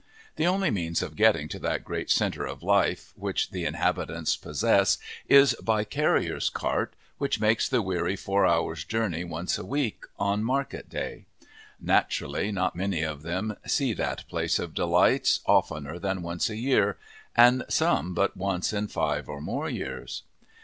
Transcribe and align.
The 0.35 0.47
only 0.47 0.71
means 0.71 1.03
of 1.03 1.15
getting 1.15 1.47
to 1.49 1.59
that 1.59 1.85
great 1.85 2.09
centre 2.09 2.43
of 2.47 2.63
life 2.63 3.13
which 3.15 3.51
the 3.51 3.65
inhabitants 3.65 4.35
possess 4.35 4.97
is 5.27 5.53
by 5.61 5.81
the 5.81 5.85
carrier's 5.91 6.49
cart, 6.49 6.95
which 7.19 7.39
makes 7.39 7.69
the 7.69 7.83
weary 7.83 8.15
four 8.15 8.47
hours' 8.47 8.83
journey 8.83 9.23
once 9.23 9.59
a 9.59 9.63
week, 9.63 10.05
on 10.17 10.43
market 10.43 10.89
day. 10.89 11.25
Naturally, 11.79 12.51
not 12.51 12.75
many 12.75 13.03
of 13.03 13.21
them 13.21 13.55
see 13.67 13.93
that 13.93 14.27
place 14.27 14.57
of 14.57 14.73
delights 14.73 15.41
oftener 15.45 15.99
than 15.99 16.23
once 16.23 16.49
a 16.49 16.55
year, 16.57 16.97
and 17.37 17.63
some 17.69 18.15
but 18.15 18.35
once 18.35 18.73
in 18.73 18.87
five 18.87 19.29
or 19.29 19.39
more 19.39 19.69
years. 19.69 20.23